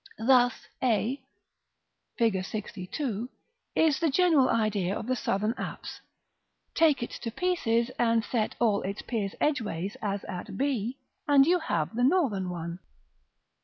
Thus, 0.25 0.67
a, 0.81 1.21
Fig. 2.17 2.35
XLII., 2.43 3.27
is 3.75 3.99
the 3.99 4.09
general 4.09 4.49
idea 4.49 4.97
of 4.97 5.05
the 5.05 5.15
southern 5.15 5.53
apse; 5.59 6.01
take 6.73 7.03
it 7.03 7.11
to 7.21 7.29
pieces, 7.29 7.91
and 7.99 8.25
set 8.25 8.55
all 8.59 8.81
its 8.81 9.03
piers 9.03 9.35
edgeways, 9.39 9.95
as 10.01 10.23
at 10.23 10.57
b, 10.57 10.97
and 11.27 11.45
you 11.45 11.59
have 11.59 11.95
the 11.95 12.03
northern 12.03 12.49
one. 12.49 12.79